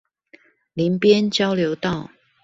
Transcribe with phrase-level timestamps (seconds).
[0.73, 2.09] 林邊交流道